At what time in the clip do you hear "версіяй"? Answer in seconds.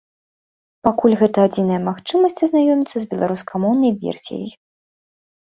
4.07-4.49